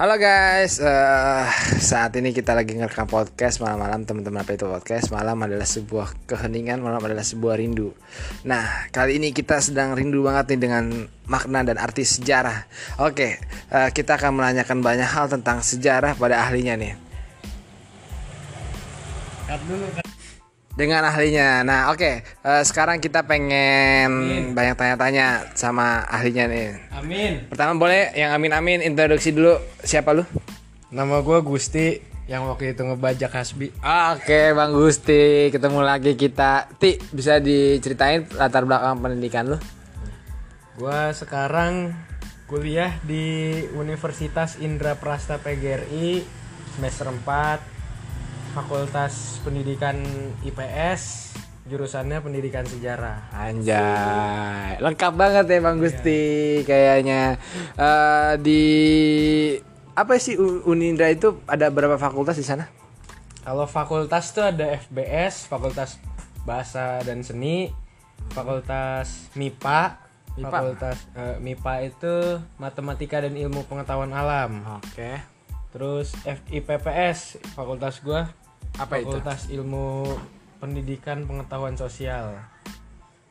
[0.00, 1.44] Halo guys, eh,
[1.76, 6.80] saat ini kita lagi ngerekam podcast malam-malam teman-teman apa itu podcast malam adalah sebuah keheningan
[6.80, 7.92] malam adalah sebuah rindu.
[8.48, 12.64] Nah kali ini kita sedang rindu banget nih dengan makna dan arti sejarah.
[13.04, 16.96] Oke, eh, kita akan menanyakan banyak hal tentang sejarah pada ahlinya nih.
[20.80, 21.60] Dengan ahlinya.
[21.60, 24.08] Nah oke, eh, sekarang kita pengen
[24.56, 26.80] banyak tanya-tanya sama ahlinya nih.
[26.96, 27.44] Amin.
[27.52, 30.24] Pertama boleh yang amin-amin introduksi dulu siapa lu?
[30.88, 33.76] Nama gue Gusti yang waktu itu ngebajak Hasbi.
[33.84, 36.72] Oke Bang Gusti, ketemu lagi kita.
[36.80, 39.58] Ti, bisa diceritain latar belakang pendidikan lu?
[40.80, 41.92] Gue sekarang
[42.48, 46.24] kuliah di Universitas Indra Prasta PGRI
[46.72, 47.69] semester 4
[48.50, 49.96] Fakultas Pendidikan
[50.42, 51.30] IPS
[51.70, 53.30] jurusannya Pendidikan Sejarah.
[53.30, 56.22] Anjay, lengkap banget ya Bang Gusti
[56.66, 57.38] kayaknya.
[57.78, 58.64] Eh, di
[59.94, 60.34] apa sih
[60.66, 62.66] Unindra itu ada berapa fakultas di sana?
[63.46, 65.96] Kalau fakultas tuh ada FBS, Fakultas
[66.42, 67.70] Bahasa dan Seni,
[68.34, 69.96] Fakultas MIPA,
[70.36, 70.50] MIPA?
[70.50, 72.14] Fakultas eh, MIPA itu
[72.58, 74.66] Matematika dan Ilmu Pengetahuan Alam.
[74.82, 75.22] Oke.
[75.70, 78.26] Terus FIPPS, fakultas gua
[78.76, 79.10] Apa itu?
[79.10, 80.04] Fakultas Ilmu
[80.60, 82.36] Pendidikan Pengetahuan Sosial.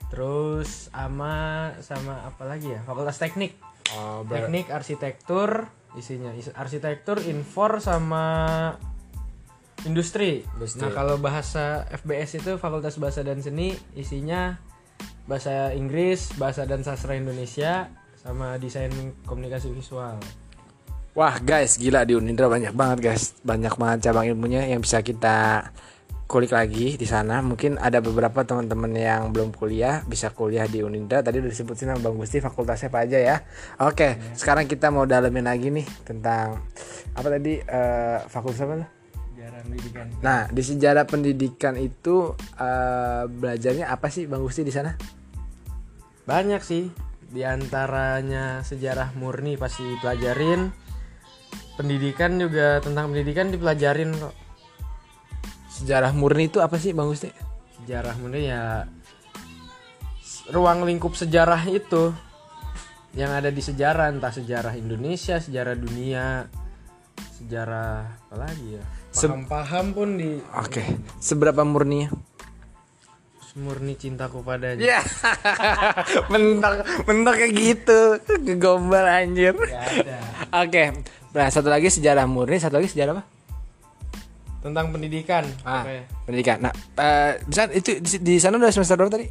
[0.09, 2.81] Terus sama sama apa lagi ya?
[2.81, 3.53] Fakultas Teknik.
[3.93, 8.25] Oh, ber- Teknik arsitektur isinya is- arsitektur, infor sama
[9.85, 10.45] industri.
[10.57, 10.81] Industri.
[10.85, 14.57] Nah, kalau bahasa FBS itu Fakultas Bahasa dan Seni isinya
[15.25, 18.91] bahasa Inggris, bahasa dan sastra Indonesia sama desain
[19.23, 20.17] komunikasi visual.
[21.19, 25.67] Wah guys, gila di Unindra banyak banget guys, banyak banget cabang ilmunya yang bisa kita
[26.31, 27.43] kulik lagi di sana.
[27.43, 31.19] Mungkin ada beberapa teman-teman yang belum kuliah bisa kuliah di Unindra.
[31.19, 33.35] Tadi udah disebutin sama Bang Gusti fakultasnya apa aja ya.
[33.83, 36.63] Oke, sekarang kita mau dalemin lagi nih tentang
[37.11, 38.87] apa tadi eh, fakultas apa?
[39.35, 40.05] Sejarah pendidikan.
[40.23, 44.95] Nah, di sejarah pendidikan itu eh, belajarnya apa sih Bang Gusti di sana?
[46.23, 46.87] Banyak sih.
[47.27, 50.78] Di antaranya sejarah murni pasti pelajarin.
[51.79, 54.35] Pendidikan juga tentang pendidikan dipelajarin kok.
[55.71, 57.31] Sejarah murni itu apa sih Bang Gusti?
[57.79, 58.83] Sejarah murni ya
[60.51, 62.11] ruang lingkup sejarah itu
[63.15, 66.51] yang ada di sejarah entah sejarah Indonesia, sejarah dunia,
[67.39, 68.83] sejarah apa lagi ya?
[69.09, 70.83] Se- Paham-paham pun di Oke,
[71.17, 72.11] seberapa murninya?
[73.57, 74.79] murni cintaku padanya.
[74.79, 75.01] Ya,
[76.31, 77.99] mentok, mentok kayak gitu,
[78.45, 79.51] kegombal anjir.
[79.51, 80.19] Gak ada.
[81.29, 83.23] Nah satu lagi sejarah murni, satu lagi sejarah apa?
[84.59, 85.47] Tentang pendidikan.
[85.63, 86.03] Ah, Oke.
[86.27, 86.59] pendidikan.
[86.59, 89.27] Nah, eh, bisa itu di, di sana udah semester berapa tadi?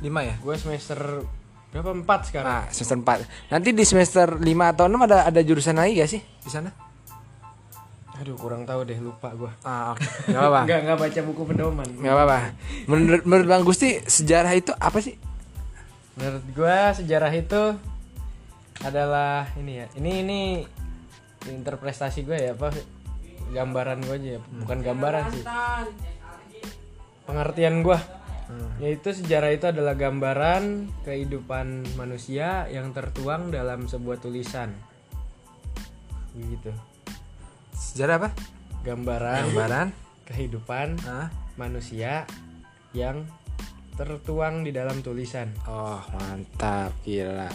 [0.00, 0.40] Lima ya.
[0.40, 1.20] Gue semester
[1.68, 1.92] berapa?
[1.92, 2.48] Empat sekarang.
[2.48, 6.22] Nah, semester 4 Nanti di semester 5 atau 6 ada ada jurusan lagi gak sih
[6.24, 6.72] di sana?
[8.18, 9.52] Aduh kurang tahu deh lupa gue.
[9.62, 10.32] Ah, oke.
[10.32, 10.60] Gak apa-apa.
[10.66, 11.88] Nggak nggak baca buku pedoman.
[12.00, 12.38] Gak apa-apa.
[12.88, 15.14] Menurut menurut Bang Gusti, sejarah itu apa sih?
[16.18, 17.78] Menurut gua sejarah itu
[18.82, 19.86] adalah ini ya.
[19.94, 20.40] Ini ini
[21.46, 22.74] interpretasi gue ya apa
[23.54, 24.40] gambaran gue aja ya.
[24.64, 25.44] Bukan gambaran sih.
[27.28, 28.00] Pengertian gua
[28.80, 34.72] yaitu sejarah itu adalah gambaran kehidupan manusia yang tertuang dalam sebuah tulisan.
[36.32, 36.72] Begitu.
[37.76, 38.30] Sejarah apa?
[38.86, 39.88] Gambaran Gambaran.
[40.24, 41.28] kehidupan Ah.
[41.60, 42.24] manusia
[42.96, 43.28] yang
[43.98, 45.52] tertuang di dalam tulisan.
[45.68, 47.50] Oh mantap gila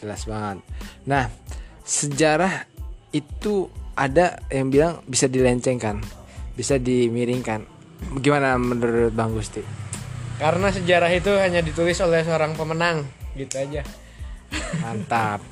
[0.00, 0.64] jelas banget.
[1.04, 1.28] Nah
[1.84, 2.64] sejarah
[3.10, 5.98] itu ada yang bilang bisa dilencengkan,
[6.54, 7.66] bisa dimiringkan.
[8.22, 9.62] Gimana menurut Bang Gusti?
[10.38, 13.02] Karena sejarah itu hanya ditulis oleh seorang pemenang,
[13.34, 13.82] gitu aja.
[14.78, 15.42] Mantap.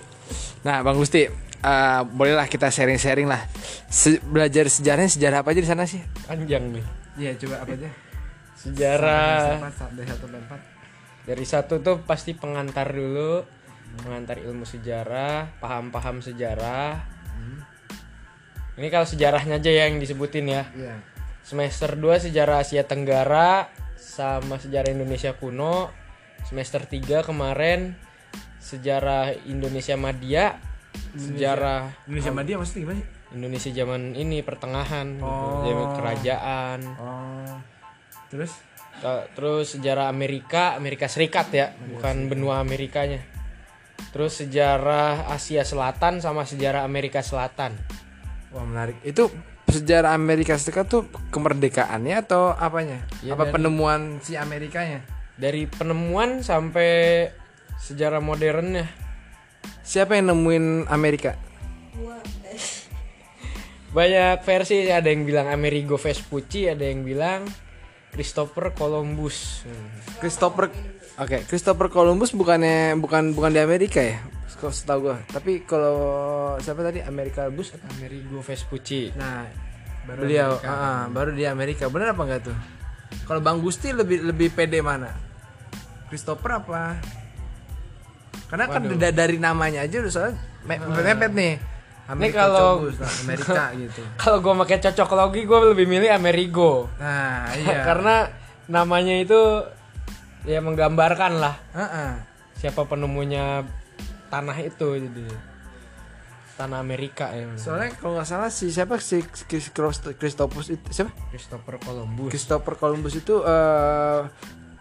[0.63, 3.43] Nah Bang Gusti, eh, bolehlah kita sharing-sharing lah.
[3.91, 5.99] Se- belajar sejarahnya sejarah apa aja di sana sih?
[6.27, 6.85] Panjang nih.
[7.19, 7.91] Iya coba apa aja?
[8.57, 9.59] Sejarah
[9.91, 10.61] Dari satu empat.
[11.27, 13.43] dari satu tuh pasti pengantar dulu,
[13.99, 17.16] pengantar ilmu sejarah, paham-paham sejarah.
[18.77, 20.69] Ini kalau sejarahnya aja ya yang disebutin ya.
[20.77, 21.01] Iya.
[21.41, 25.91] Semester 2 sejarah Asia Tenggara sama sejarah Indonesia kuno.
[26.45, 27.97] Semester 3 kemarin
[28.63, 30.59] sejarah Indonesia Madya,
[31.15, 33.09] sejarah Indonesia Madya maksudnya gimana sih?
[33.35, 35.27] Indonesia zaman ini pertengahan, gitu.
[35.27, 35.63] Oh.
[35.67, 36.79] zaman kerajaan.
[36.99, 37.57] Oh.
[38.31, 38.53] Terus?
[39.39, 43.23] Terus sejarah Amerika, Amerika Serikat ya, bukan benua Amerikanya.
[44.11, 47.77] Terus sejarah Asia Selatan sama sejarah Amerika Selatan.
[48.51, 48.97] Wah menarik.
[49.03, 49.29] Itu
[49.67, 53.03] sejarah Amerika Serikat tuh kemerdekaannya atau apanya?
[53.21, 55.03] Ya, Apa dari- penemuan si Amerikanya?
[55.37, 57.29] Dari penemuan sampai
[57.77, 58.89] sejarah modernnya.
[59.83, 61.37] Siapa yang nemuin Amerika?
[63.87, 67.49] banyak versi ada yang bilang Amerigo Vespucci ada yang bilang
[68.13, 69.89] Christopher Columbus Hmm.
[70.21, 70.69] Christopher
[71.17, 74.21] Oke, Christopher Columbus bukannya bukan bukan di Amerika ya?
[74.57, 75.17] Kalau setahu gua.
[75.27, 75.99] Tapi kalau
[76.59, 77.85] siapa tadi Amerika Bus apa?
[77.93, 79.45] Amerigo Vespucci Nah,
[80.03, 80.71] Baru beliau Amerika.
[80.71, 81.85] ah, ah, baru di Amerika.
[81.87, 82.57] Bener apa enggak tuh?
[83.23, 85.13] Kalau Bang Gusti lebih lebih pede mana?
[86.07, 86.97] Christopher apa?
[88.47, 88.97] Karena kan Waduh.
[88.97, 91.55] da- dari namanya aja udah soalnya me- mepet nih.
[92.07, 94.03] Amerika kalau- Columbus, nah, Amerika gitu.
[94.15, 97.83] kalau gue pakai cocok logi gue lebih milih Amerigo Nah, iya.
[97.83, 98.31] karena
[98.67, 99.67] namanya itu
[100.45, 102.11] ya menggambarkan lah Heeh.
[102.57, 103.67] siapa penemunya
[104.29, 105.27] tanah itu jadi.
[106.57, 107.45] Tanah Amerika ya.
[107.61, 109.45] Soalnya kalau nggak salah si siapa si si
[109.77, 111.13] Christ- Christopus itu siapa?
[111.29, 112.33] Christopher Columbus.
[112.33, 114.21] Christopher Columbus itu eh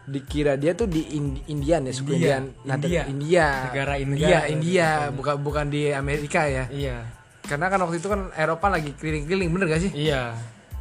[0.05, 2.39] dikira dia tuh di Ind- Indian ya suku India.
[2.39, 2.43] Indian.
[2.63, 3.01] Nah, India.
[3.09, 3.47] India.
[3.67, 4.25] Negara India.
[4.25, 4.89] India India.
[5.11, 6.69] Bukan bukan di Amerika ya.
[6.71, 7.03] Iya.
[7.43, 9.91] Karena kan waktu itu kan Eropa lagi keliling-keliling bener gak sih?
[9.93, 10.31] Iya.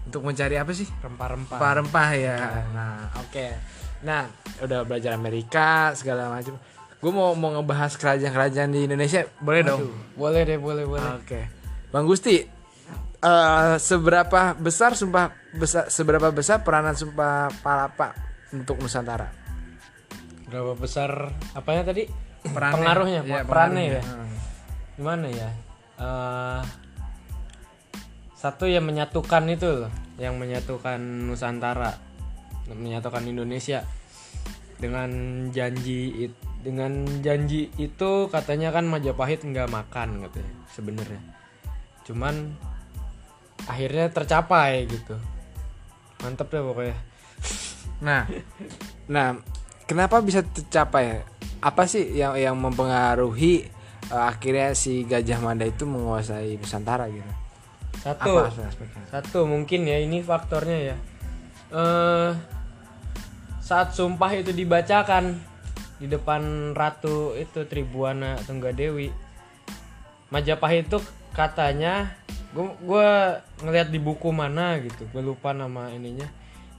[0.06, 0.86] Untuk mencari apa sih?
[1.02, 1.58] Rempah-rempah.
[1.58, 2.36] Rempah-rempah ya.
[2.70, 3.46] Nah oke.
[4.04, 4.28] Nah
[4.62, 6.54] udah belajar Amerika segala macam
[7.04, 11.40] gue mau mau ngebahas kerajaan-kerajaan di Indonesia boleh dong Aduh, boleh deh boleh boleh Oke.
[11.92, 12.40] Bang Gusti,
[13.20, 18.16] eh, seberapa besar sumpah besar seberapa besar peranan sumpah palapa
[18.50, 19.28] untuk Nusantara?
[20.44, 22.06] berapa besar apanya tadi
[22.40, 22.74] Perannya.
[22.78, 24.32] pengaruhnya Iya, perannya ya Hmm.
[24.96, 25.50] gimana ya
[25.94, 26.62] Eh,
[28.34, 31.94] satu yang menyatukan itu loh yang menyatukan Nusantara
[32.66, 33.86] menyatukan Indonesia
[34.74, 35.10] dengan
[35.50, 41.20] janji it- dengan janji itu katanya kan Majapahit nggak makan katanya sebenarnya
[42.08, 42.56] cuman
[43.68, 45.14] akhirnya tercapai gitu
[46.24, 46.96] mantep deh pokoknya
[48.02, 48.26] Nah,
[49.06, 49.38] nah,
[49.86, 51.22] kenapa bisa tercapai?
[51.62, 53.68] Apa sih yang yang mempengaruhi
[54.10, 57.32] eh, akhirnya si Gajah Mada itu menguasai Nusantara gitu?
[58.04, 58.52] satu Apa?
[59.08, 60.96] Satu mungkin ya ini faktornya ya.
[61.72, 62.30] Eh
[63.64, 65.40] saat sumpah itu dibacakan
[65.98, 69.10] di depan ratu itu Tribuana Tunggadewi.
[70.32, 70.98] Majapahit itu
[71.34, 72.10] katanya
[72.54, 76.26] gue gua ngelihat di buku mana gitu, gue lupa nama ininya.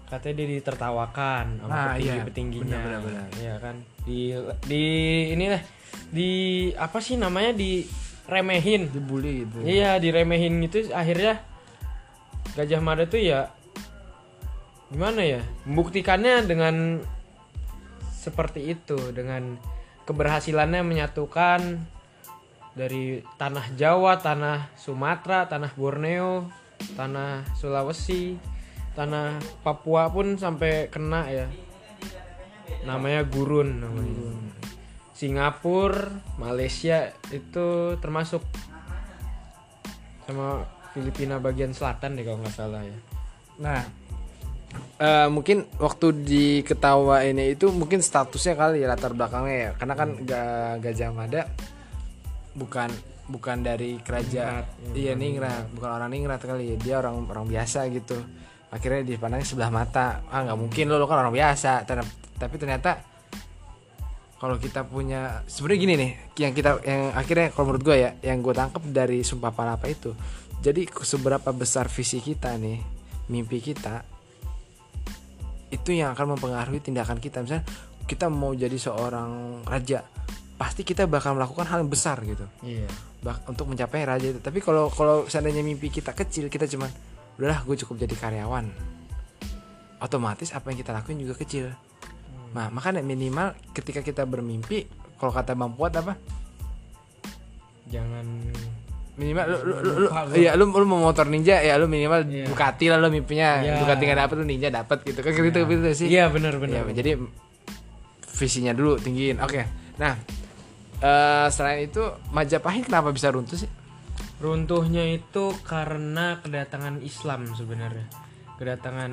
[0.06, 2.22] Katanya dia ditertawakan sama Ah, iya.
[2.24, 2.78] petinggi-petingginya.
[2.78, 3.28] Benar, benar, benar.
[3.42, 3.76] Iya kan?
[4.06, 4.20] Di
[4.70, 4.84] di
[5.34, 5.62] ini lah
[6.12, 6.30] di
[6.78, 7.84] apa sih namanya di
[8.30, 8.94] remehin.
[8.94, 9.66] Dibully gitu.
[9.66, 11.42] Iya diremehin gitu akhirnya
[12.56, 13.52] Gajah Mada tuh ya
[14.94, 17.02] gimana ya membuktikannya dengan
[18.26, 19.62] seperti itu dengan
[20.10, 21.78] keberhasilannya menyatukan
[22.74, 26.50] dari tanah Jawa, tanah Sumatera, tanah Borneo,
[26.98, 28.36] tanah Sulawesi,
[28.98, 31.48] tanah Papua pun sampai kena ya.
[32.84, 34.34] Namanya gurun namanya.
[35.16, 38.44] Singapura, Malaysia itu termasuk
[40.28, 42.98] sama Filipina bagian selatan deh kalau nggak salah ya.
[43.56, 43.80] Nah,
[45.00, 50.78] eh, mungkin waktu diketawain itu mungkin statusnya kali ya latar belakangnya ya, karena kan Ga-
[50.80, 51.48] Gajah Mada
[52.56, 52.90] bukan
[53.26, 58.16] bukan dari kerajaan, iya ningrat, bukan orang ningrat kali ya, dia orang orang biasa gitu.
[58.70, 61.88] Akhirnya dipandangnya sebelah mata, ah nggak mungkin lo lo kan orang biasa,
[62.38, 63.02] tapi ternyata
[64.36, 68.44] kalau kita punya sebenarnya gini nih yang kita yang akhirnya kalau menurut gue ya yang
[68.46, 70.14] gue tangkap dari sumpah palapa itu.
[70.62, 72.78] Jadi seberapa besar visi kita nih
[73.32, 74.06] mimpi kita
[75.74, 77.42] itu yang akan mempengaruhi tindakan kita.
[77.42, 77.66] Misalnya
[78.06, 80.06] kita mau jadi seorang raja
[80.56, 82.46] pasti kita bakal melakukan hal yang besar gitu.
[82.64, 82.88] Iya.
[83.50, 84.40] Untuk mencapai raja itu.
[84.40, 86.88] Tapi kalau kalau seandainya mimpi kita kecil kita cuman
[87.36, 88.66] udahlah gue cukup jadi karyawan.
[90.00, 91.74] Otomatis apa yang kita lakuin juga kecil.
[92.54, 94.88] Nah makanya minimal ketika kita bermimpi
[95.20, 96.14] kalau kata bang Puat apa?
[97.90, 98.26] Jangan
[99.16, 102.52] minimal lu lu lu, iya lu, lu mau motor ninja ya lu minimal Iya.
[102.52, 103.80] Ducati lah lu mimpinya Iya.
[103.80, 106.92] Ducati nggak dapet lu ninja dapat gitu kan gitu gitu sih Iya benar Ya, benar.
[106.92, 107.12] jadi
[108.36, 109.40] visinya dulu tinggiin.
[109.40, 109.64] Oke.
[109.96, 110.20] Nah,
[111.00, 113.72] eh selain itu Majapahit kenapa bisa runtuh sih?
[114.44, 118.04] Runtuhnya itu karena kedatangan Islam sebenarnya.
[118.60, 119.12] Kedatangan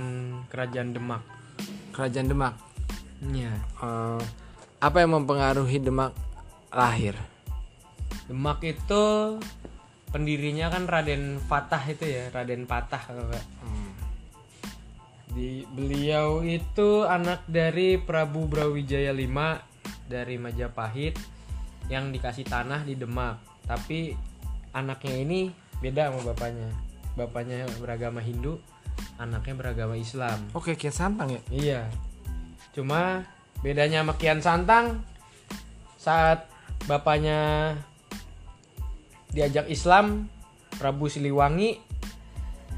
[0.51, 1.23] kerajaan Demak.
[1.95, 2.55] Kerajaan Demak.
[3.23, 3.55] Iya.
[3.79, 4.23] Eh,
[4.83, 6.11] apa yang mempengaruhi Demak
[6.75, 7.15] lahir?
[8.27, 9.39] Demak itu
[10.13, 13.47] pendirinya kan Raden Fatah itu ya, Raden Patah kalau nggak.
[15.33, 19.39] Di beliau itu anak dari Prabu Brawijaya V
[20.05, 21.17] dari Majapahit
[21.89, 23.41] yang dikasih tanah di Demak.
[23.65, 24.13] Tapi
[24.77, 25.49] anaknya ini
[25.81, 26.69] beda sama bapaknya.
[27.17, 28.61] Bapaknya beragama Hindu,
[29.17, 30.53] anaknya beragama Islam.
[30.53, 31.43] Oke, kian santang ya.
[31.49, 31.83] Iya.
[32.73, 33.25] Cuma
[33.61, 35.05] bedanya sama Kian Santang
[36.01, 36.49] saat
[36.89, 37.73] bapaknya
[39.33, 40.29] diajak Islam
[40.77, 41.81] Prabu Siliwangi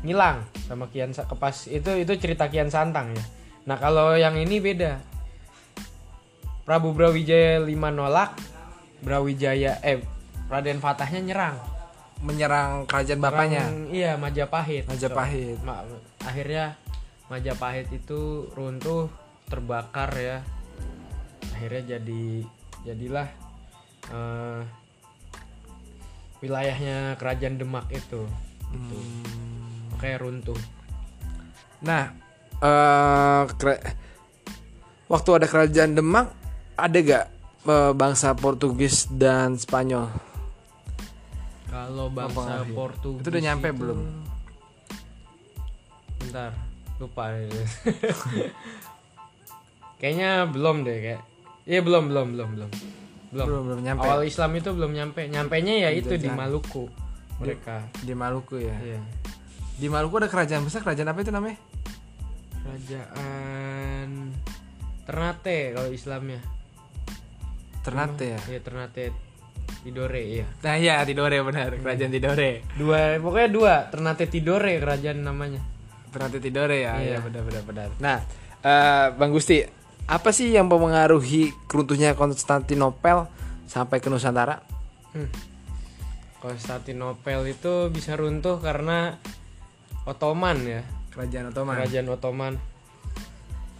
[0.04, 3.24] ngilang sama Kian kepas itu itu cerita Kian Santang ya.
[3.64, 5.00] Nah kalau yang ini beda.
[6.64, 8.40] Prabu Brawijaya 5 nolak,
[9.04, 10.00] Brawijaya eh
[10.48, 11.56] Raden Fatahnya nyerang.
[12.24, 14.88] menyerang kerajaan bapaknya iya Majapahit.
[14.88, 15.84] Majapahit Ma-
[16.24, 16.72] akhirnya
[17.28, 19.12] Majapahit itu runtuh
[19.44, 20.40] terbakar ya
[21.52, 22.24] akhirnya jadi
[22.88, 23.28] jadilah
[24.08, 24.60] eh,
[26.42, 28.26] wilayahnya kerajaan Demak itu
[28.74, 28.96] gitu.
[29.94, 30.60] makanya runtuh
[31.84, 32.10] nah
[33.54, 33.84] kera-
[35.06, 36.32] waktu ada kerajaan Demak
[36.74, 37.24] ada gak
[37.68, 40.10] eh, bangsa Portugis dan Spanyol
[41.74, 42.74] kalau bangsa Mempengaruhi.
[42.74, 43.98] Portugis Itu udah nyampe belum?
[46.22, 46.50] bentar
[47.02, 47.34] lupa
[50.00, 51.22] kayaknya belum deh kayak
[51.66, 52.70] iya belum belum belum belum
[53.34, 53.46] belum.
[53.50, 54.06] Belum belum nyampe.
[54.06, 55.26] Awal Islam itu belum nyampe.
[55.26, 56.30] Nyampenya ya itu di.
[56.30, 56.86] Maluku
[57.42, 57.76] mereka.
[58.02, 58.76] di Maluku ya?
[58.78, 59.00] Iya.
[59.74, 61.58] Di Maluku ada kerajaan besar kerajaan apa itu namanya?
[62.62, 64.08] Kerajaan
[65.04, 66.40] Ternate kalau Islamnya.
[67.84, 68.40] Ternate ya?
[68.48, 69.04] Iya Ternate
[69.84, 70.46] Tidore iya.
[70.64, 71.76] Nah iya Tidore benar.
[71.76, 72.64] Kerajaan Tidore.
[72.78, 73.74] Dua pokoknya dua.
[73.90, 75.60] Ternate Tidore kerajaan namanya.
[76.08, 76.96] Ternate Tidore ya?
[77.02, 77.18] Iya.
[77.18, 77.18] Iya.
[77.20, 77.88] benar benar benar.
[78.00, 78.18] Nah
[78.64, 83.28] eh, Bang Gusti apa sih yang mempengaruhi keruntuhnya Konstantinopel
[83.64, 84.60] sampai ke Nusantara?
[85.16, 85.30] Hmm.
[86.40, 89.16] Konstantinopel itu bisa runtuh karena
[90.04, 90.82] Ottoman ya.
[91.12, 91.74] Kerajaan Ottoman.
[91.80, 92.54] Kerajaan Ottoman.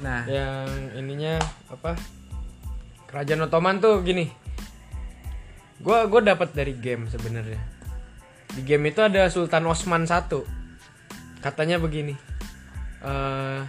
[0.01, 0.25] Nah.
[0.25, 1.35] Yang ininya
[1.69, 1.93] apa?
[3.11, 4.33] Kerajaan Ottoman tuh gini.
[5.85, 7.61] Gua gue dapat dari game sebenarnya.
[8.57, 10.49] Di game itu ada Sultan Osman satu.
[11.45, 12.35] Katanya begini
[13.05, 13.61] eh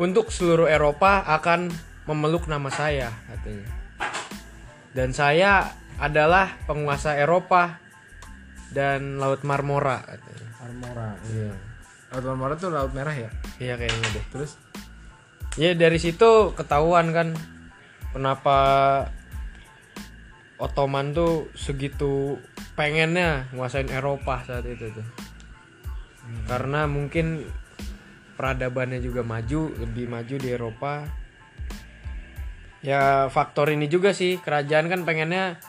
[0.00, 1.68] untuk seluruh Eropa akan
[2.08, 3.68] memeluk nama saya katanya.
[4.92, 7.80] Dan saya adalah penguasa Eropa
[8.72, 10.48] dan Laut Marmora katanya.
[10.60, 11.52] Marmora iya.
[12.12, 13.30] Laut Marmora tuh laut merah ya?
[13.60, 14.24] Iya kayaknya deh.
[14.32, 14.52] Terus?
[15.60, 17.36] Ya dari situ ketahuan kan
[18.16, 18.56] kenapa
[20.56, 22.38] Ottoman tuh segitu
[22.78, 25.06] pengennya nguasain Eropa saat itu tuh.
[26.48, 27.44] Karena mungkin
[28.34, 31.04] peradabannya juga maju, lebih maju di Eropa.
[32.82, 35.62] Ya faktor ini juga sih kerajaan kan pengennya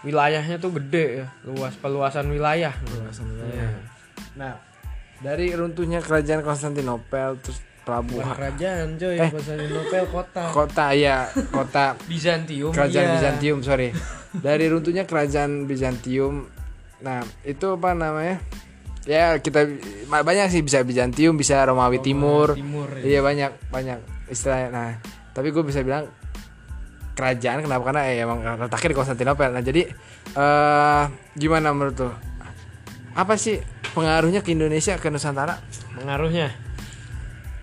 [0.00, 2.72] wilayahnya tuh gede ya, luas peluasan wilayah.
[2.96, 3.52] Luasan wilayah.
[3.52, 3.70] Iya.
[4.36, 4.52] nah
[5.16, 7.56] dari runtuhnya kerajaan Konstantinopel terus
[7.88, 9.30] pelabuhan kerajaan coy, Eh.
[9.32, 10.44] Konstantinopel kota.
[10.52, 12.68] kota ya kota Bizantium.
[12.68, 13.14] kerajaan iya.
[13.16, 13.96] Bizantium sorry
[14.36, 16.44] dari runtuhnya kerajaan Bizantium
[17.00, 18.36] nah itu apa namanya
[19.06, 19.64] ya kita
[20.10, 22.58] banyak sih bisa Bizantium bisa Romawi Timur.
[22.58, 22.90] Timur.
[23.00, 23.16] ya.
[23.16, 23.98] iya banyak banyak
[24.28, 24.68] istilahnya.
[24.74, 24.90] Nah
[25.30, 26.10] tapi gue bisa bilang
[27.16, 27.82] kerajaan kenapa?
[27.86, 29.50] Karena ya emang letaknya di Konstantinopel.
[29.54, 29.82] Nah jadi
[30.36, 31.02] eh
[31.38, 32.10] gimana menurut lo
[33.16, 33.56] apa sih
[33.96, 35.56] pengaruhnya ke Indonesia ke Nusantara?
[35.96, 36.52] Pengaruhnya?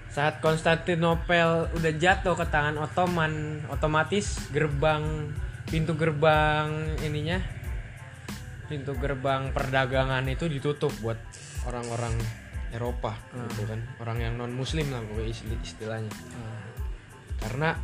[0.09, 5.29] Saat Konstantinopel udah jatuh ke tangan Ottoman, otomatis gerbang
[5.69, 6.69] pintu gerbang
[7.01, 7.41] ininya
[8.65, 11.20] pintu gerbang perdagangan itu ditutup buat
[11.65, 12.15] orang-orang
[12.74, 13.13] Eropa
[13.51, 13.79] gitu kan.
[14.01, 16.10] Orang yang non muslim lah isti- istilahnya.
[17.38, 17.75] Karena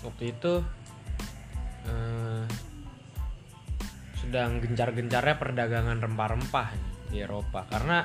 [0.00, 0.62] waktu itu
[1.84, 2.44] eh,
[4.20, 6.68] sedang gencar-gencarnya perdagangan rempah-rempah
[7.10, 8.04] di Eropa karena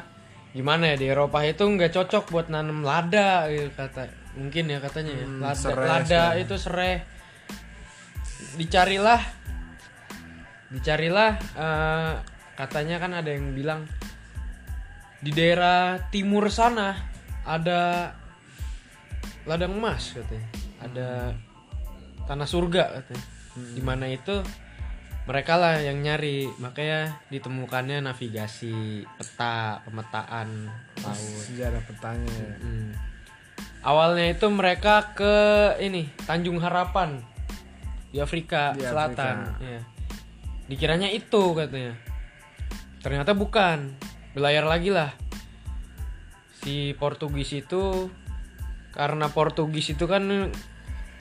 [0.55, 4.07] gimana ya di Eropa itu nggak cocok buat nanam lada gitu kata
[4.39, 6.41] mungkin ya katanya ya Hmm, lada, serai, lada serai.
[6.41, 6.93] itu serai
[8.55, 9.21] dicarilah
[10.73, 12.13] dicarilah eh,
[12.55, 13.85] katanya kan ada yang bilang
[15.19, 16.95] di daerah timur sana
[17.45, 18.13] ada
[19.45, 20.47] ladang emas katanya
[20.81, 21.09] ada
[22.25, 24.41] tanah surga katanya di mana itu
[25.25, 30.69] mereka lah yang nyari makanya ditemukannya navigasi peta pemetaan
[31.01, 32.55] laut sejarah petanya ya.
[32.61, 32.89] Hmm.
[33.81, 35.35] awalnya itu mereka ke
[35.81, 37.21] ini Tanjung Harapan
[38.13, 39.81] di Afrika Di Selatan ya.
[40.65, 41.93] Dikiranya itu katanya.
[43.01, 43.93] Ternyata bukan.
[44.33, 45.13] Belayar lagi lah.
[46.65, 48.09] Si Portugis itu
[48.95, 50.49] karena Portugis itu kan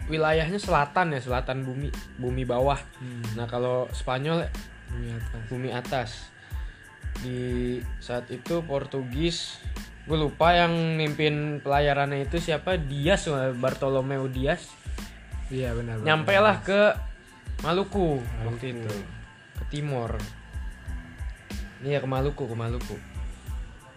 [0.08, 2.80] wilayahnya selatan ya selatan bumi bumi bawah.
[3.36, 4.48] Nah kalau Spanyol
[4.94, 5.42] Bumi atas.
[5.50, 6.10] bumi atas.
[7.20, 7.38] Di
[8.00, 9.60] saat itu Portugis
[10.04, 13.28] gue lupa yang mimpin pelayarannya itu siapa Dias
[13.60, 14.68] Bartolomeu Dias.
[15.52, 16.08] Iya benar benar.
[16.08, 16.80] nyampe lah ke
[17.60, 18.92] Maluku waktu itu
[19.54, 20.18] ke timur
[21.84, 22.96] iya ke Maluku ke Maluku.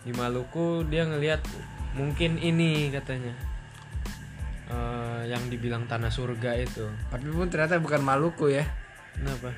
[0.03, 1.39] Di Maluku dia ngelihat
[1.95, 3.31] mungkin ini katanya.
[4.67, 6.83] Eh, yang dibilang tanah surga itu.
[7.07, 8.67] Tapi pun ternyata bukan Maluku ya.
[9.15, 9.55] Kenapa?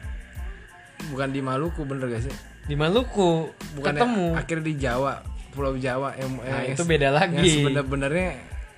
[1.09, 2.35] Bukan di Maluku bener gak sih?
[2.69, 4.27] Di Maluku bukan ketemu.
[4.37, 5.13] akhirnya di Jawa
[5.49, 7.41] Pulau Jawa yang, Nah, yang- itu beda lagi.
[7.41, 8.29] yang sebenar-benarnya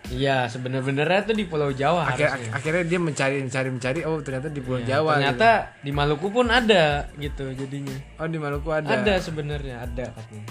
[0.10, 2.51] Iya, sebenarnya tuh di Pulau Jawa akhir, harusnya.
[2.51, 6.48] akhirnya dia mencari mencari mencari oh ternyata di Pulau Ya, Jawa ternyata di Maluku pun
[6.48, 7.93] ada gitu jadinya.
[7.93, 8.17] gitu.
[8.17, 10.46] oh di Maluku ada, Ada sebenarnya, ada katanya.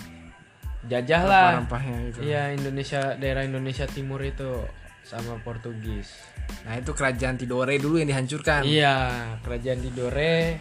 [0.83, 1.47] Jajah lah.
[1.59, 4.64] rempah-rempahnya gitu Iya, Indonesia daerah Indonesia Timur itu
[5.02, 6.14] sama Portugis.
[6.62, 8.95] nah itu kerajaan Tidore dulu yang dihancurkan Iya,
[9.40, 10.59] kerajaan Tidore.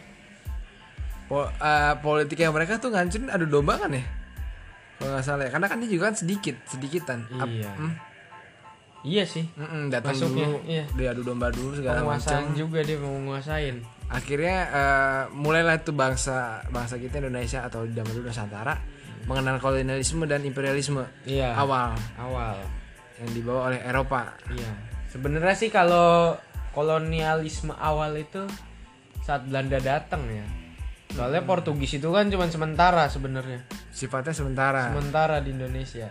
[1.26, 4.02] Po- eh, politiknya mereka tuh ngancurin adu domba kan ya
[4.98, 7.72] kalau nggak salah ya karena kan dia juga kan sedikit sedikitan Ap- Iya.
[7.72, 7.94] hmm,
[9.00, 9.48] Iya sih.
[9.50, 10.84] mm-mm, datang Masuknya, dulu iya.
[10.92, 13.80] dia adu domba dulu segala macam juga dia mau nguasain.
[14.06, 18.76] akhirnya eh, mulailah tuh bangsa bangsa kita Indonesia atau di zaman dulu Nusantara
[19.24, 21.54] mengenal kolonialisme dan imperialisme Iya.
[21.54, 22.58] awal Awal.
[23.18, 24.72] yang dibawa oleh Eropa Iya.
[25.08, 26.36] Sebenarnya sih kalau
[26.72, 28.44] kolonialisme awal itu
[29.22, 30.44] saat Belanda datang ya.
[31.10, 33.64] Soalnya Portugis itu kan cuma sementara sebenarnya.
[33.90, 36.10] sifatnya sementara Sementara di Indonesia.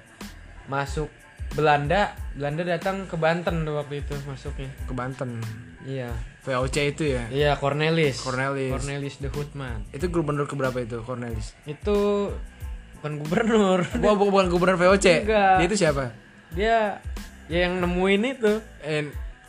[0.66, 1.06] Masuk
[1.50, 2.00] Belanda,
[2.32, 4.68] Belanda datang ke Banten waktu itu masuknya.
[4.82, 5.40] ke Banten
[5.80, 6.12] Iya.
[6.40, 8.18] VOC itu ya Iya, Cornelis.
[8.18, 8.70] Cornelis.
[8.70, 9.84] Cornelis de Houtman.
[9.90, 12.28] itu gubernur keberapa itu Cornelis Itu
[12.96, 13.80] bukan gubernur.
[14.02, 15.56] Wah, bu- bukan gubernur VOC Enggak.
[15.56, 16.04] dia itu siapa
[16.50, 17.00] Dia
[17.46, 18.52] ya yang nemuin itu.
[18.80, 19.08] En,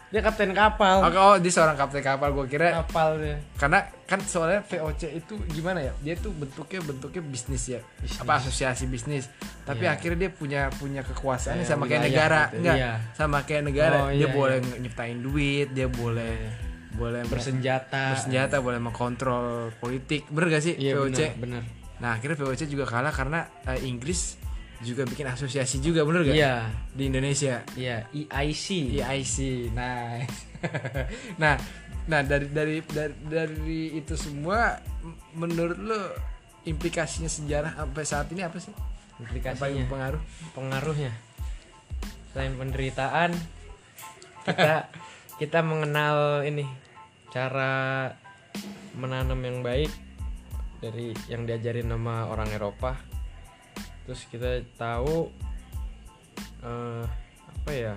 [0.10, 1.03] Dia kapten kapal.
[1.03, 3.38] oh, oh, dia seorang kapten kapal gue kira Kapal dia.
[3.56, 7.77] karena kan soalnya VOC itu gimana ya dia tuh bentuknya bentuknya bisnis ya
[8.18, 9.29] apa asosiasi bisnis
[9.69, 12.41] tapi akhirnya dia punya punya kekuasaan Kayak sama kayak negara.
[12.49, 12.91] gitu, enggak iya.
[13.13, 13.97] sama kayak negara.
[14.01, 16.35] Oh, dia iya, boleh nyiptain duit dia boleh
[16.97, 18.17] boleh me- Bersenjata.
[18.17, 20.25] bersenjata boleh mengkontrol politik.
[20.27, 21.63] Bener gak sih Iya VOC benar, benar.
[22.01, 24.35] nah akhirnya VOC juga kalah karena eh, Inggris
[24.79, 26.35] juga bikin asosiasi juga bener gak?
[26.35, 27.61] Iya, di Indonesia.
[27.75, 28.97] Iya, EIC.
[28.99, 29.35] EIC
[29.71, 30.38] nice.
[31.41, 31.55] Nah
[32.03, 34.81] nah dari dari dari, dari itu semua
[35.32, 36.01] menurut lo
[36.65, 38.73] implikasinya sejarah sampai saat ini apa sih
[39.19, 40.23] Implikasinya, pengaruh
[40.55, 41.12] pengaruhnya.
[42.32, 43.36] Selain penderitaan,
[44.47, 44.88] kita
[45.41, 46.63] kita mengenal ini
[47.29, 48.12] cara
[48.95, 49.91] menanam yang baik
[50.79, 52.95] dari yang diajarin sama orang Eropa.
[54.08, 55.29] Terus kita tahu
[56.63, 57.03] eh,
[57.47, 57.95] apa ya?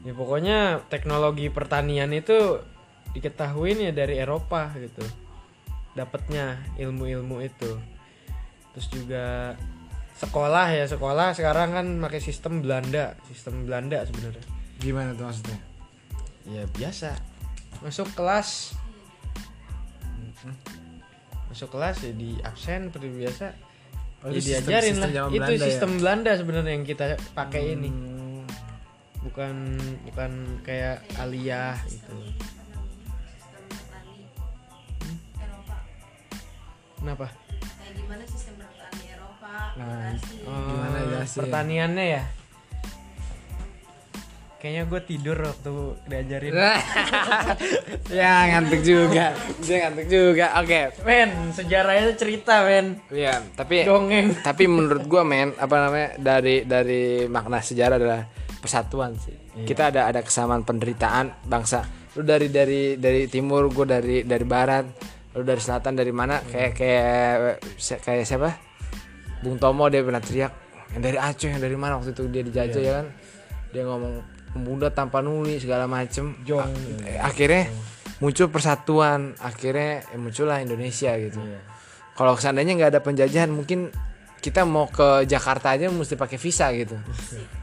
[0.00, 2.64] Ya pokoknya teknologi pertanian itu
[3.12, 5.04] diketahuin ya dari Eropa gitu.
[5.92, 7.76] Dapatnya ilmu-ilmu itu.
[8.72, 9.54] Terus juga
[10.20, 14.44] sekolah ya sekolah sekarang kan pakai sistem Belanda, sistem Belanda sebenarnya.
[14.76, 15.58] gimana tuh maksudnya
[16.42, 17.14] Ya biasa.
[17.80, 18.74] Masuk kelas
[21.46, 23.46] masuk kelas ya di absen seperti biasa.
[24.20, 25.10] Oh, ya itu sistem- diajarin sistem lah.
[25.12, 25.66] zaman Itu Belanda ya?
[25.68, 27.88] sistem Belanda sebenarnya yang kita pakai ini.
[27.88, 28.44] Hmm,
[29.20, 29.54] Bukan
[30.08, 30.30] bukan
[30.64, 31.96] kayak aliyah gitu.
[32.00, 32.18] sistem
[35.36, 35.76] Eropa
[36.96, 37.26] Kenapa?
[39.78, 40.36] Nah, Bekasi.
[40.46, 41.38] Oh, Gimana jelasin?
[41.42, 42.24] pertaniannya ya?
[44.60, 45.72] Kayaknya gue tidur waktu
[46.04, 46.52] diajarin.
[48.12, 49.32] ya ngantuk juga
[49.64, 53.00] dia ngantuk juga oke Men, sejarahnya cerita, men.
[53.08, 54.36] Iya, tapi Dongeng.
[54.48, 58.20] tapi menurut gua men apa namanya dari dari makna sejarah adalah
[58.60, 59.32] persatuan sih.
[59.64, 61.88] Kita ada ada kesamaan penderitaan bangsa.
[62.12, 64.84] Lu dari dari dari timur, gua dari dari barat,
[65.40, 66.36] lu dari selatan dari mana?
[66.44, 67.64] Kayak kayak
[68.04, 68.69] kayak siapa?
[69.40, 70.52] Bung Tomo dia pernah teriak
[70.92, 71.96] yang dari Aceh yang dari mana?
[71.96, 73.06] Waktu itu dia dijajah ya kan?
[73.70, 74.14] Dia ngomong
[74.52, 76.34] pemuda tanpa nuli segala macem.
[76.42, 76.60] Jong.
[76.60, 77.70] A- akhirnya
[78.20, 81.40] muncul persatuan akhirnya ya muncullah Indonesia gitu.
[82.18, 83.88] Kalau seandainya nggak ada penjajahan mungkin
[84.40, 87.00] kita mau ke Jakarta aja mesti pakai visa gitu.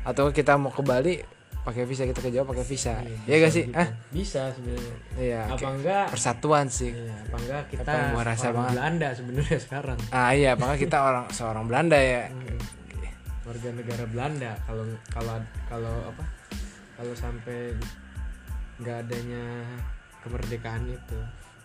[0.02, 1.37] Atau kita mau ke Bali
[1.68, 2.96] pakai visa kita ke Jawa pakai visa
[3.28, 4.96] ya gak sih ah Bisa sebenarnya.
[5.20, 6.06] iya Apa enggak?
[6.08, 8.72] persatuan sih Iya, apa enggak kita Apa gua rasa orang banget.
[8.72, 9.98] Belanda sebenarnya sekarang.
[10.10, 12.24] ah iya apakah kita orang seorang Belanda ya
[13.44, 15.36] Warga negara Belanda kalau kalau
[15.68, 16.24] kalau apa?
[16.96, 17.76] Kalau sampai
[18.78, 19.44] nggak adanya
[20.20, 21.20] kemerdekaan itu.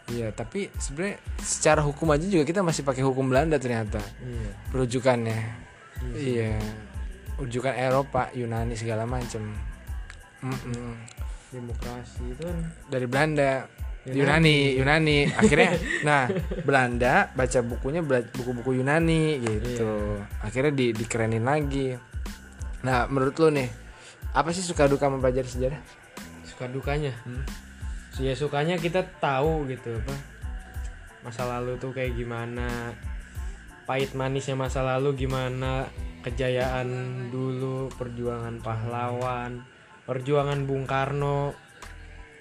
[0.09, 4.51] iya tapi sebenarnya secara hukum aja juga kita masih pakai hukum Belanda ternyata Iya.
[4.71, 5.39] rujukannya
[6.13, 6.59] iya
[7.35, 9.07] rujukan Eropa Yunani segala
[10.43, 10.99] Mm-mm.
[11.55, 12.59] Demokrasi itu kan
[12.91, 13.71] dari Belanda.
[14.03, 14.75] Yunani.
[14.75, 15.79] Yunani akhirnya
[16.09, 16.27] nah
[16.67, 20.19] Belanda baca bukunya buku-buku Yunani gitu.
[20.43, 21.95] Akhirnya di dikerenin lagi.
[22.83, 23.71] Nah menurut lo nih
[24.35, 25.79] apa sih suka duka mempelajari sejarah?
[26.43, 27.15] Suka dukanya.
[28.19, 30.15] Ya sukanya kita tahu gitu apa?
[31.23, 32.91] Masa lalu tuh kayak gimana?
[33.87, 35.87] Pahit manisnya masa lalu gimana?
[36.27, 39.72] Kejayaan dulu perjuangan pahlawan
[40.05, 41.55] perjuangan Bung Karno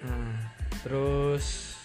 [0.02, 0.34] Hmm.
[0.82, 1.78] terus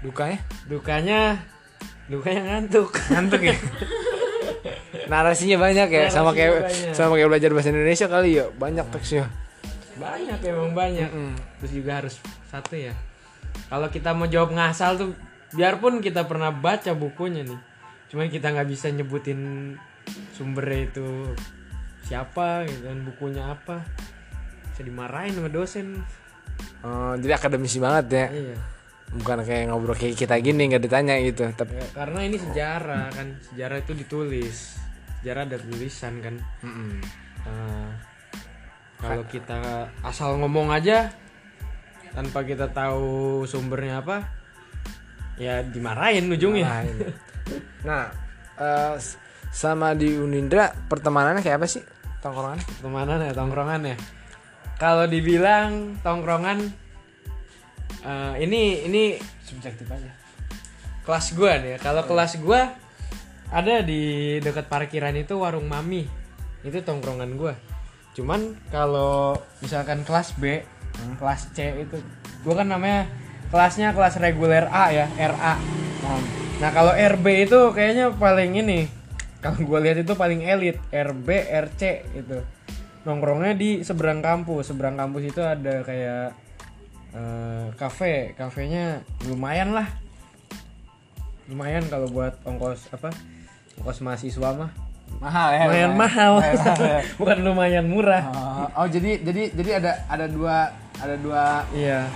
[0.00, 1.20] dukanya dukanya
[2.08, 2.90] Lukanya ngantuk.
[3.06, 3.54] ngantuk ya
[5.12, 6.94] narasinya banyak ya sama Narasinya kayak banyak.
[6.96, 9.24] sama kayak belajar bahasa Indonesia kali ya banyak teksnya
[9.94, 11.10] banyak emang banyak.
[11.10, 11.34] Mm.
[11.58, 12.14] Terus juga harus
[12.46, 12.94] satu ya.
[13.66, 15.10] Kalau kita mau jawab ngasal tuh
[15.50, 17.58] biarpun kita pernah baca bukunya nih.
[18.06, 19.74] Cuman kita nggak bisa nyebutin
[20.32, 21.34] sumbernya itu
[22.08, 23.84] siapa gitu dan bukunya apa.
[24.72, 26.00] Bisa dimarahin sama dosen.
[26.80, 28.56] Oh, jadi akademisi banget ya Iya.
[29.08, 33.36] bukan kayak ngobrol kayak kita gini nggak ditanya gitu tapi Ya, karena ini sejarah kan.
[33.44, 34.78] Sejarah itu ditulis.
[35.20, 36.34] Sejarah ada tulisan kan.
[36.60, 36.92] Mm-mm.
[37.42, 37.90] Nah,
[38.98, 39.58] kalau kita
[40.02, 41.10] asal ngomong aja
[42.10, 44.26] tanpa kita tahu sumbernya apa,
[45.36, 46.66] ya dimarahin ujungnya.
[46.66, 47.00] Nah, ini.
[47.86, 48.02] nah
[48.94, 49.16] s-
[49.48, 51.80] sama di Unindra pertemanannya kayak apa sih
[52.20, 53.96] tongkrongan Pertemanan ya, tongkrongan ya.
[54.78, 56.70] Kalau dibilang tongkrongan,
[58.06, 59.02] eh, ini ini
[59.42, 60.18] subjektif aja
[61.08, 61.70] kelas gua nih.
[61.74, 61.78] ya.
[61.80, 62.68] Kalau kelas gua
[63.48, 66.04] ada di dekat parkiran itu warung mami.
[66.60, 67.56] Itu tongkrongan gua.
[68.12, 70.60] Cuman kalau misalkan kelas B,
[71.16, 71.96] kelas C itu
[72.44, 73.08] gua kan namanya
[73.48, 75.56] kelasnya kelas reguler A ya, RA.
[76.58, 78.97] Nah, kalau RB itu kayaknya paling ini.
[79.38, 81.82] Kalau gua lihat itu paling elit, RB, RC
[82.18, 82.38] itu.
[83.06, 84.74] Nongkrongnya di seberang kampus.
[84.74, 86.34] Seberang kampus itu ada kayak
[87.14, 89.86] eh, kafe, kafenya lumayan lah.
[91.46, 93.14] Lumayan kalau buat ongkos apa
[93.78, 94.70] ongkos mahasiswa mah.
[95.22, 96.32] Mahal ya lumayan mahal.
[97.22, 98.22] Bukan lumayan murah.
[98.28, 102.10] Oh, oh, jadi jadi jadi ada ada dua ada dua iya.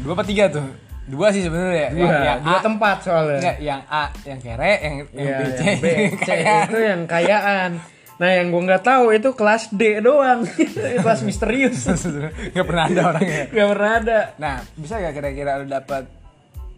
[0.00, 1.86] Dua apa tiga tuh dua sih sebenarnya.
[1.90, 3.38] Dua yang, yang dua A, tempat soalnya.
[3.38, 5.86] Enggak yang A yang kere yang yang Iya, B C, yang B,
[6.26, 7.70] C itu yang kayaan.
[8.16, 10.40] Nah yang gua nggak tahu itu kelas D doang.
[11.04, 11.84] Kelas misterius.
[12.52, 14.18] Nggak pernah ada orangnya nggak pernah ada.
[14.36, 16.08] Nah bisa gak kira-kira lu dapat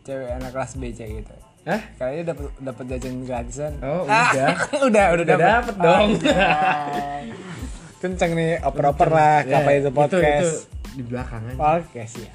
[0.02, 1.34] cewek anak kelas B C gitu?
[1.62, 1.80] Hah?
[1.94, 3.72] kayaknya dapat dapat jajan gratisan.
[3.80, 4.48] Oh, Ah, udah.
[4.82, 5.74] udah udah Udah dapet.
[5.76, 6.08] dong.
[6.26, 7.20] Ah,
[7.98, 10.64] kenceng nih oper-oper lah Ya, apa itu podcast.
[10.64, 11.56] itu di belakang aja.
[11.56, 12.30] Podcast ya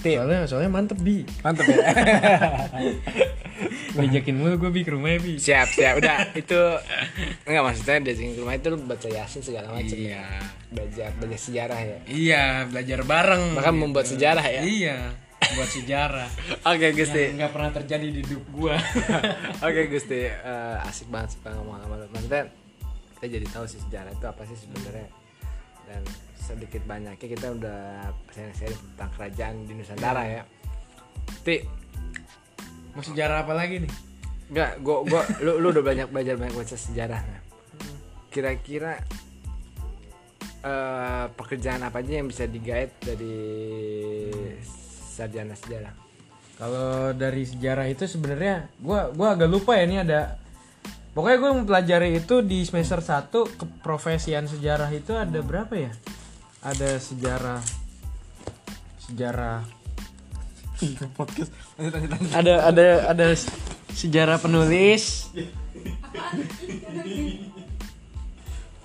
[0.00, 0.16] Tip.
[0.16, 1.26] soalnya soalnya mantep bi.
[1.42, 1.78] Mantep ya?
[3.90, 5.34] Ngajakin mulu gue bi ke rumahnya bi.
[5.36, 6.00] Siap siap.
[6.00, 6.60] Udah itu
[7.44, 10.24] enggak maksudnya diajakin ke rumah itu baca yasin segala macam Iya.
[10.70, 11.98] belajar belajar sejarah ya.
[12.06, 13.42] Iya belajar bareng.
[13.58, 14.62] Bahkan membuat sejarah ya.
[14.62, 14.98] Iya
[15.40, 16.28] buat sejarah.
[16.70, 17.20] Oke gusti.
[17.28, 18.76] Yang nggak pernah terjadi di hidup gua.
[19.66, 20.24] Oke gusti.
[20.24, 22.48] Eh, asik banget sih ngomong sama lu maksudnya
[23.18, 25.10] kita jadi tahu sih sejarah itu apa sih sebenarnya
[25.90, 26.02] dan
[26.38, 30.42] sedikit banyaknya kita udah sharing-sharing tentang kerajaan di Nusantara ya
[31.42, 31.56] Ti
[32.94, 33.92] mau sejarah apa lagi nih
[34.50, 37.22] Enggak, gua gua lu lu udah banyak belajar banyak baca sejarah.
[38.34, 38.98] Kira-kira
[40.66, 43.38] eh pekerjaan apa aja yang bisa digait dari
[45.06, 46.10] sarjana sejarah?
[46.60, 50.36] kalau dari sejarah itu sebenarnya gua gua agak lupa ya ini ada
[51.12, 55.92] pokoknya gue mempelajari itu di semester 1 keprofesian sejarah itu ada berapa ya
[56.62, 57.60] ada sejarah
[59.10, 59.80] sejarah
[61.12, 61.52] Podcast.
[61.76, 62.30] Lanjut lanjut lanjut.
[62.32, 63.26] ada ada ada
[63.92, 65.28] sejarah penulis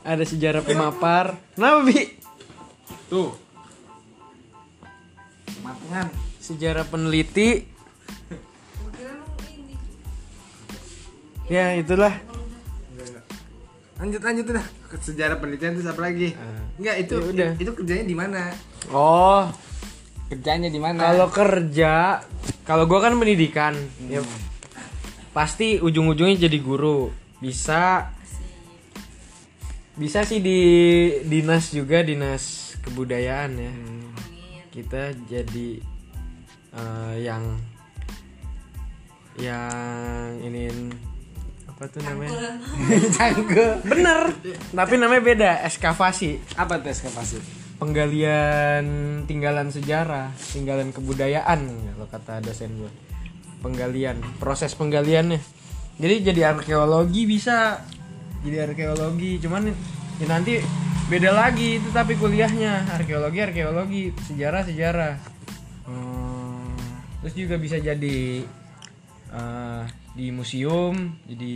[0.04, 2.20] ada sejarah pemapar kenapa bi
[3.08, 3.32] Tuh.
[5.64, 6.10] Matungan.
[6.42, 7.66] sejarah peneliti
[11.50, 12.14] ya itulah
[13.96, 14.66] Lanjut lanjut udah.
[15.00, 16.36] Sejarah penelitian itu apa lagi?
[16.76, 17.52] Enggak, itu ya udah.
[17.56, 18.52] itu kerjanya di mana?
[18.92, 19.48] oh
[20.28, 21.00] Kerjanya di mana?
[21.00, 22.22] kalau kerja
[22.66, 23.78] kalau gua kan pendidikan
[24.10, 24.26] ya
[25.32, 28.10] pasti ujung-ujungnya jadi guru bisa
[29.96, 30.60] bisa sih di
[31.24, 33.72] dinas juga dinas kebudayaan ya
[34.74, 35.70] kita jadi
[36.76, 37.44] eh, yang
[39.38, 40.72] yang ini
[41.76, 42.56] apa tuh namanya
[43.20, 43.84] Canggung.
[43.92, 44.32] bener
[44.72, 47.66] tapi namanya beda eskavasi Apa tuh eskavasi?
[47.76, 48.86] penggalian
[49.28, 51.60] tinggalan sejarah, tinggalan kebudayaan
[51.96, 52.92] kalau kata dosen gue.
[53.60, 55.42] Penggalian, proses penggaliannya.
[55.98, 57.82] Jadi jadi arkeologi bisa
[58.46, 59.74] jadi arkeologi, cuman
[60.22, 60.62] ya nanti
[61.10, 65.14] beda lagi itu tapi kuliahnya arkeologi arkeologi, sejarah sejarah.
[65.90, 66.78] Hmm.
[67.26, 68.46] Terus juga bisa jadi
[69.36, 70.96] eh, di museum,
[71.26, 71.56] jadi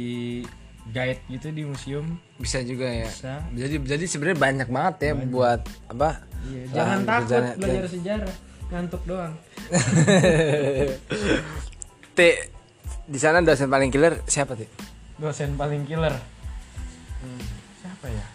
[0.85, 2.19] guide gitu di museum.
[2.35, 3.07] Bisa juga ya.
[3.07, 3.39] Bisa.
[3.49, 6.09] Jadi jadi sebenarnya banyak banget ya buat apa?
[6.41, 8.33] Iya, jangan takut kerjaan- belajar sejarah,
[8.69, 9.33] ngantuk doang.
[12.11, 12.19] T
[13.05, 14.65] di sana dosen paling killer siapa Ti?
[15.15, 16.13] dosen paling killer
[17.19, 17.43] Hmm,
[17.75, 18.25] siapa ya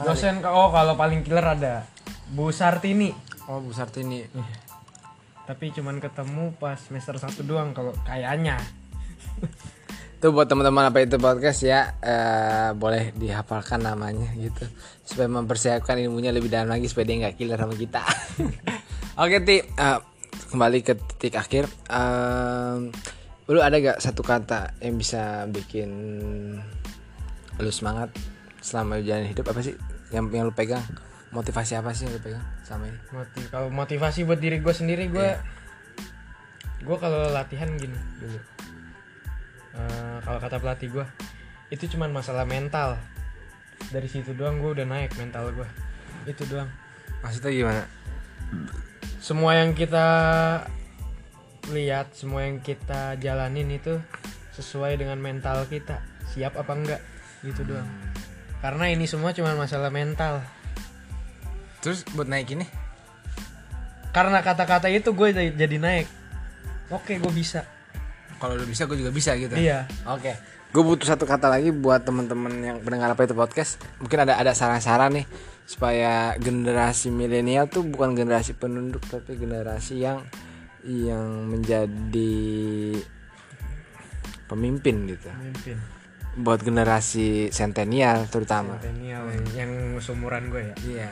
[0.00, 1.84] dosen ke- oh kalau paling killer ada
[2.28, 3.10] Bu Sartini
[3.44, 4.24] Oh Bu Sartini.
[5.44, 8.56] Tapi cuman ketemu pas semester satu doang kalau kayaknya
[10.18, 14.64] Itu buat teman-teman apa itu podcast ya eh, boleh dihafalkan namanya gitu
[15.04, 18.00] supaya mempersiapkan ilmunya lebih dalam lagi supaya dia nggak killer sama kita.
[19.20, 19.98] Oke ti eh,
[20.48, 21.68] kembali ke titik akhir.
[21.92, 22.88] Em,
[23.52, 25.90] lu ada gak satu kata yang bisa bikin
[27.60, 28.08] lu semangat
[28.64, 29.76] selama jalan hidup apa sih
[30.08, 30.80] yang yang lu pegang?
[31.34, 32.98] Motivasi apa sih yang lu pegang sama ini?
[33.10, 35.28] Motiv kalau motivasi buat diri gue sendiri gue
[36.84, 38.40] gue kalau latihan gini dulu.
[39.74, 41.06] Eh, kalau kata pelatih gue
[41.74, 42.94] itu cuman masalah mental.
[43.90, 45.66] Dari situ doang gue udah naik mental gue
[46.30, 46.70] itu doang.
[47.20, 47.84] Maksudnya gimana?
[49.24, 50.06] semua yang kita
[51.72, 53.96] lihat semua yang kita jalanin itu
[54.52, 56.04] sesuai dengan mental kita.
[56.36, 57.00] Siap apa enggak?
[57.40, 57.88] Gitu doang.
[58.60, 60.44] Karena ini semua cuma masalah mental
[61.84, 62.64] Terus buat naik ini?
[64.14, 66.06] karena kata-kata itu gue jadi naik
[66.94, 67.66] oke gue bisa
[68.38, 69.56] Kalau lu bisa gue juga bisa gitu.
[69.56, 70.36] iya Oke,
[70.68, 73.80] gue butuh satu kata lagi buat teman-teman yang pendengar apa itu podcast.
[74.02, 75.24] Mungkin ada ada saran-saran nih
[75.64, 80.28] supaya generasi milenial tuh bukan generasi penunduk tapi generasi yang
[80.84, 82.36] yang menjadi
[84.44, 85.30] pemimpin gitu.
[85.32, 85.78] pemimpin
[86.34, 88.82] Buat generasi sentenial terutama.
[88.82, 91.10] Centennial yang, yang seumuran gue ya Iya.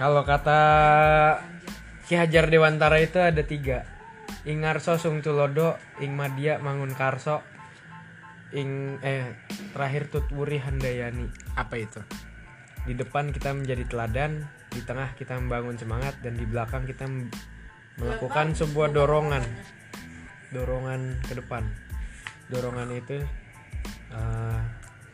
[0.00, 0.60] kalau kata
[2.08, 3.84] Ki Hajar Dewantara itu ada tiga
[4.48, 7.40] Ing Ngarso Sung Tulodo Ing Madia Mangun Karso
[8.52, 9.36] Ing eh
[9.76, 12.00] terakhir Tutwuri Handayani Apa itu?
[12.84, 17.08] di depan kita menjadi teladan di tengah kita membangun semangat dan di belakang kita
[17.96, 19.40] melakukan sebuah dorongan
[20.52, 21.64] dorongan ke depan
[22.52, 23.24] dorongan itu
[24.14, 24.58] eh,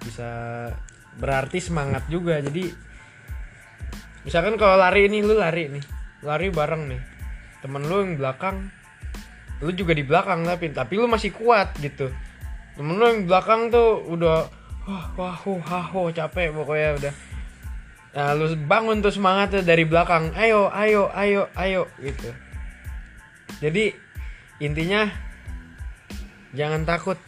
[0.05, 0.31] bisa
[1.17, 2.71] berarti semangat juga jadi
[4.25, 5.85] misalkan kalau lari ini lu lari nih
[6.25, 7.03] lari bareng nih
[7.65, 8.69] temen lu yang belakang
[9.61, 12.13] lu juga di belakang tapi tapi lu masih kuat gitu
[12.77, 14.49] temen lu yang belakang tuh udah
[14.89, 17.15] wah wah wah huh, capek pokoknya udah
[18.11, 20.35] Nah, lu bangun tuh semangatnya dari belakang.
[20.35, 22.31] Ayo, ayo, ayo, ayo gitu.
[23.63, 23.95] Jadi
[24.59, 25.07] intinya
[26.51, 27.19] jangan takut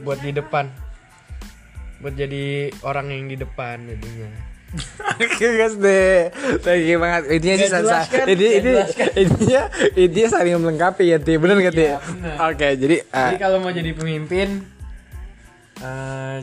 [0.00, 0.68] buat di depan.
[1.98, 2.44] Buat jadi
[2.80, 4.30] orang yang di depan jadinya.
[5.18, 6.30] Oke guys deh,
[6.62, 7.26] thank you banget.
[7.28, 8.24] Intinya sih Nggak jelas sa- kan?
[8.24, 9.62] ini Nggak ini jelas intinya
[9.98, 11.84] intinya saling melengkapi ya ti, bener gak ti?
[11.84, 11.98] Iya.
[12.46, 14.48] Oke, jadi eh, Jadi kalau mau jadi pemimpin
[15.76, 16.36] eh,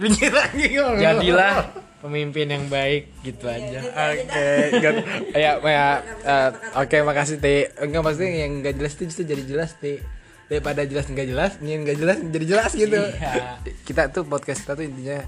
[0.00, 0.96] ngomong.
[0.96, 1.54] jadilah
[2.02, 3.80] pemimpin yang baik gitu aja.
[3.84, 4.96] Oke, good.
[5.36, 5.86] ya, ya,
[6.22, 7.68] eh, oke, makasih Ti.
[7.80, 10.00] Enggak maksudnya yang enggak jelas itu justru jadi jelas Ti.
[10.44, 13.00] Daripada jelas enggak jelas, ini yang enggak jelas jadi jelas gitu.
[13.00, 13.58] Iya.
[13.82, 15.18] Kita tuh podcast kita tuh intinya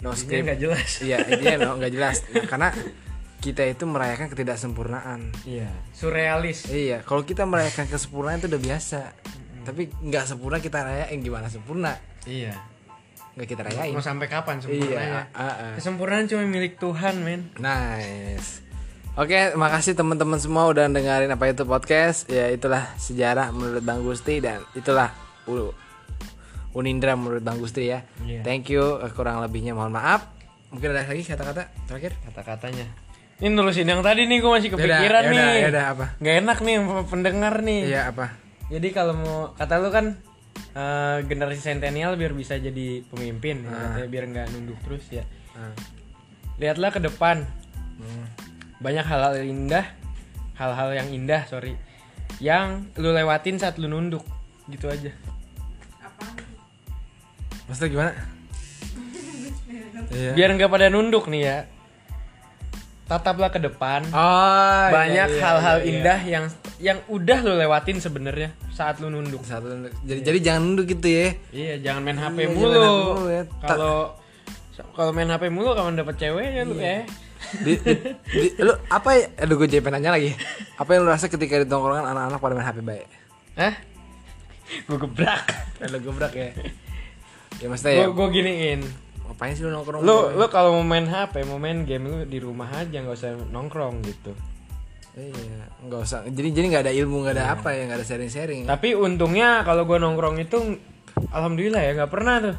[0.00, 0.46] no script.
[0.46, 0.90] nggak jelas.
[1.02, 2.16] Iya, intinya no enggak jelas.
[2.30, 2.68] Nah, karena
[3.40, 5.20] kita itu merayakan ketidaksempurnaan.
[5.44, 5.68] Iya.
[5.90, 6.68] Surrealis.
[6.68, 9.00] Iya, kalau kita merayakan kesempurnaan itu udah biasa.
[9.60, 11.92] Tapi nggak sempurna kita rayain gimana sempurna?
[12.24, 12.56] Iya.
[13.36, 13.92] Nggak kita rayain.
[13.92, 15.22] Mau sampai kapan Iya, sempurnanya?
[15.32, 15.72] ah, ah.
[15.76, 17.50] Kesempurnaan cuma milik Tuhan, men.
[17.56, 18.64] Nice.
[19.20, 22.24] Oke, makasih teman-teman semua udah dengerin apa itu podcast.
[22.32, 25.12] Ya itulah sejarah menurut Bang Gusti dan itulah
[25.44, 25.76] U-
[26.72, 28.00] Unindra menurut Bang Gusti ya.
[28.24, 28.40] Iya.
[28.40, 28.96] Thank you.
[29.04, 30.24] Eh, Kurang lebihnya mohon maaf.
[30.72, 32.16] Mungkin ada lagi kata-kata terakhir?
[32.32, 32.88] Kata-katanya.
[33.44, 35.60] Ini nulisin yang tadi nih gue masih Yaudah, kepikiran yaudah, nih.
[35.68, 36.06] yaudah, apa?
[36.16, 36.76] Gak enak nih
[37.12, 37.80] pendengar nih.
[37.92, 38.26] Iya apa?
[38.72, 40.16] Jadi kalau mau kata lu kan
[40.72, 45.28] eh, generasi centennial biar bisa jadi pemimpin, ya, katanya biar nggak nunduk terus ya.
[45.52, 45.76] Ah.
[46.56, 47.44] Lihatlah ke depan.
[48.00, 48.48] Hmm.
[48.80, 49.86] Banyak hal-hal indah,
[50.56, 51.76] hal-hal yang indah, sorry,
[52.40, 54.24] yang lu lewatin saat lu nunduk,
[54.72, 55.12] gitu aja.
[57.68, 58.12] Maksudnya gimana?
[60.10, 60.32] Iya.
[60.34, 61.58] Biar nggak pada nunduk nih ya.
[63.06, 64.06] Tataplah ke depan.
[64.14, 65.90] Oh, iya, banyak iya, hal-hal iya, iya.
[65.90, 66.44] indah yang
[66.80, 69.42] yang udah lo lewatin sebenarnya saat lu nunduk.
[69.44, 69.66] Satu
[70.06, 71.26] jadi jadi jangan nunduk gitu ya.
[71.50, 72.70] Iya, jangan main HP Iya, mulu.
[72.70, 73.42] HP mulu ya.
[73.60, 73.96] Kalau
[74.94, 77.04] kalau main HP mulu kapan dapet ceweknya lu Iya.
[77.60, 77.92] Di, di,
[78.28, 79.24] di- lu apa ya?
[79.42, 80.36] Aduh gue jadi pengen nanya lagi.
[80.76, 83.06] Apa yang lu rasa ketika di tongkrongan anak-anak pada main HP baik?
[83.56, 83.74] Hah?
[84.86, 85.44] Gue gebrak.
[85.88, 86.48] Lu gebrak ya.
[87.58, 88.06] Ya maksudnya ya.
[88.06, 88.80] Gue gue giniin.
[89.26, 90.00] Ngapain sih lu nongkrong?
[90.04, 93.34] Lu lu kalau mau main HP, mau main game lu di rumah aja nggak usah
[93.50, 94.32] nongkrong gitu.
[95.18, 96.22] Iya, nggak usah.
[96.30, 98.62] Jadi jadi nggak ada ilmu, nggak ada apa ya, nggak ada sharing-sharing.
[98.66, 100.78] Tapi untungnya kalau gua nongkrong itu
[101.34, 102.56] alhamdulillah ya nggak pernah tuh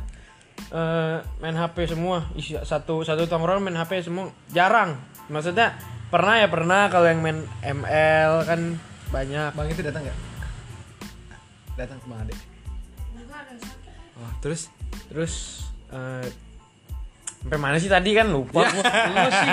[0.70, 2.30] eh, main HP semua.
[2.38, 4.96] Isi satu satu tongkrong main HP semua jarang.
[5.32, 5.74] Maksudnya
[6.14, 8.78] pernah ya pernah kalau yang main ML kan
[9.10, 9.50] banyak.
[9.58, 10.20] Bang itu datang nggak?
[11.80, 12.34] Datang ada
[13.58, 13.94] sakit.
[14.22, 14.62] Oh, terus?
[15.10, 15.34] Terus
[15.90, 16.28] eh,
[17.42, 18.84] sampai mana sih tadi kan lupa gua.
[18.86, 19.52] Lu sih.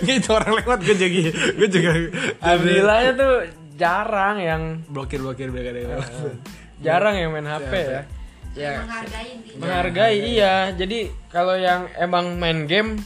[0.00, 1.08] Nggak, itu orang lewat gue juga
[1.58, 1.90] gue juga
[2.40, 3.34] Alhamdulillahnya tuh
[3.80, 6.00] jarang yang blokir blokir ada yang
[6.84, 7.88] jarang yang main HP ya.
[8.00, 8.19] ya
[8.56, 10.54] menghargai intinya Menghargai iya.
[10.74, 10.98] Jadi
[11.30, 12.98] kalau yang emang main game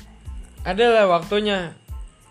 [0.64, 1.76] adalah waktunya.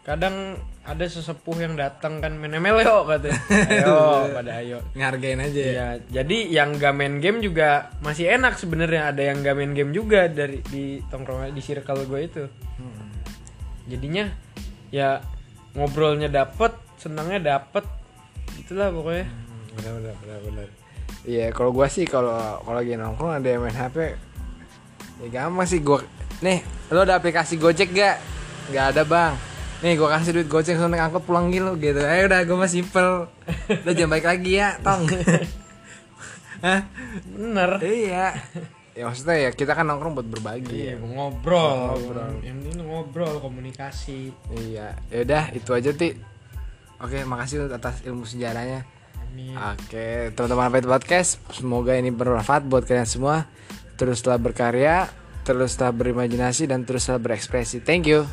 [0.03, 3.39] Kadang ada sesepuh yang datang kan main ML yuk katanya.
[3.71, 4.77] Ayo pada ayo.
[4.91, 9.15] ngargain aja ya Iya, jadi yang gak main game juga masih enak sebenarnya.
[9.15, 12.43] Ada yang gak main game juga dari di tongkrong di circle gue itu.
[13.87, 14.27] Jadinya
[14.91, 15.23] ya
[15.71, 17.87] ngobrolnya dapet, senangnya dapet.
[18.59, 19.27] Itulah pokoknya.
[19.73, 20.82] benar benar benar benar
[21.23, 24.17] iya kalau gua sih kalau kalau lagi nongkrong ada yang main HP
[25.23, 26.03] ya gampang sih gua
[26.43, 26.59] nih
[26.91, 28.17] lo ada aplikasi Gojek gak
[28.71, 29.33] nggak ada bang.
[29.83, 31.99] Nih gua kasih duit Gojek langsung naik angkot pulang gitu gitu.
[31.99, 33.27] Eh udah gua mah simple
[33.67, 35.03] udah jangan balik lagi ya tong.
[36.63, 36.79] Hah?
[37.27, 37.75] Bener.
[37.83, 38.31] iya.
[38.95, 40.95] Ya maksudnya ya kita kan nongkrong buat berbagi.
[40.95, 41.97] Iya, ngobrol.
[42.39, 44.31] Yang ini ngobrol, komunikasi.
[44.63, 44.95] iya.
[45.11, 46.15] Yaudah itu aja ti.
[47.03, 48.87] Oke makasih atas ilmu sejarahnya
[49.33, 53.49] Oke, teman-teman Pet Podcast, semoga ini bermanfaat buat kalian semua.
[53.97, 55.09] Teruslah berkarya,
[55.41, 57.81] teruslah berimajinasi dan teruslah berekspresi.
[57.81, 58.29] Thank you.